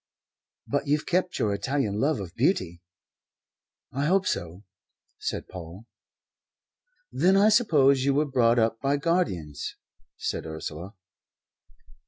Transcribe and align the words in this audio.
"But 0.65 0.87
you've 0.87 1.05
kept 1.05 1.37
your 1.37 1.53
Italian 1.53 1.99
love 1.99 2.19
of 2.19 2.33
beauty." 2.33 2.81
"I 3.91 4.05
hope 4.05 4.25
so," 4.25 4.63
said 5.19 5.47
Paul. 5.47 5.85
"Then 7.11 7.37
I 7.37 7.49
suppose 7.49 8.03
you 8.03 8.15
were 8.15 8.25
brought 8.25 8.57
up 8.57 8.81
by 8.81 8.97
guardians," 8.97 9.75
said 10.17 10.47
Ursula. 10.47 10.95